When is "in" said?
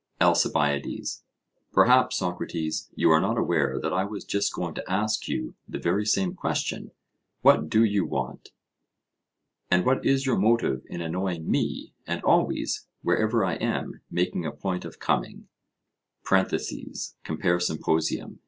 10.87-11.01